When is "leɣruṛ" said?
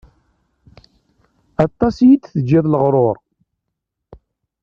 2.69-3.17